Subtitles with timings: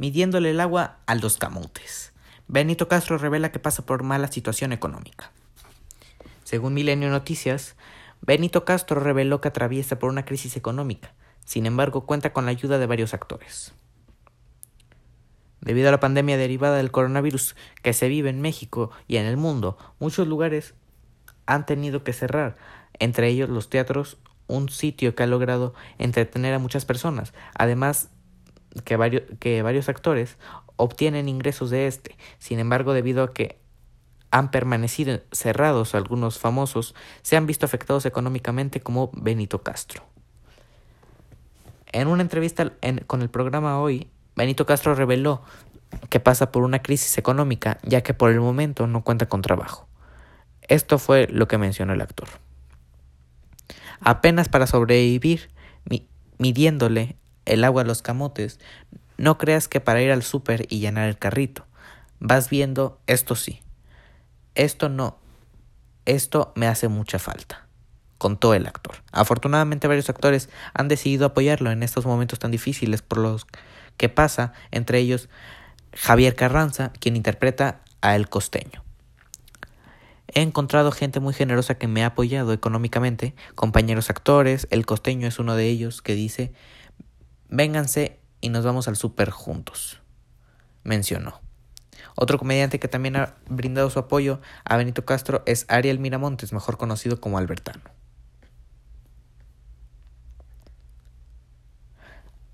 [0.00, 2.14] midiéndole el agua a los camotes.
[2.48, 5.30] Benito Castro revela que pasa por mala situación económica.
[6.42, 7.76] Según Milenio Noticias,
[8.22, 11.12] Benito Castro reveló que atraviesa por una crisis económica.
[11.44, 13.74] Sin embargo, cuenta con la ayuda de varios actores.
[15.60, 19.36] Debido a la pandemia derivada del coronavirus que se vive en México y en el
[19.36, 20.72] mundo, muchos lugares
[21.44, 22.56] han tenido que cerrar,
[22.98, 28.08] entre ellos los teatros, un sitio que ha logrado entretener a muchas personas, además
[28.84, 30.36] que varios, que varios actores
[30.76, 32.16] obtienen ingresos de este.
[32.38, 33.58] Sin embargo, debido a que
[34.30, 40.04] han permanecido cerrados algunos famosos, se han visto afectados económicamente como Benito Castro.
[41.92, 42.72] En una entrevista
[43.06, 45.42] con el programa Hoy, Benito Castro reveló
[46.08, 49.88] que pasa por una crisis económica ya que por el momento no cuenta con trabajo.
[50.62, 52.28] Esto fue lo que mencionó el actor.
[54.00, 55.50] Apenas para sobrevivir,
[56.38, 57.16] midiéndole
[57.52, 58.58] el agua a los camotes,
[59.16, 61.66] no creas que para ir al súper y llenar el carrito.
[62.20, 63.60] Vas viendo, esto sí.
[64.54, 65.18] Esto no.
[66.06, 67.66] Esto me hace mucha falta.
[68.18, 68.96] Contó el actor.
[69.12, 73.46] Afortunadamente varios actores han decidido apoyarlo en estos momentos tan difíciles por los
[73.96, 75.28] que pasa, entre ellos
[75.94, 78.82] Javier Carranza, quien interpreta a El Costeño.
[80.32, 85.38] He encontrado gente muy generosa que me ha apoyado económicamente, compañeros actores, El Costeño es
[85.38, 86.52] uno de ellos que dice,
[87.50, 90.00] vénganse y nos vamos al súper juntos,
[90.82, 91.40] mencionó.
[92.16, 96.78] Otro comediante que también ha brindado su apoyo a Benito Castro es Ariel Miramontes, mejor
[96.78, 97.82] conocido como Albertano.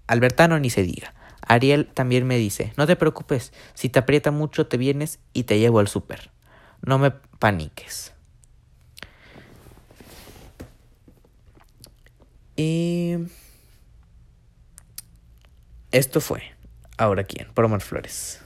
[0.06, 1.14] Albertano ni se diga.
[1.42, 5.58] Ariel también me dice, no te preocupes, si te aprieta mucho te vienes y te
[5.58, 6.30] llevo al súper.
[6.82, 8.12] No me paniques.
[12.56, 13.16] Y
[15.96, 16.42] esto fue
[16.98, 18.40] Ahora quién, por Omar Flores.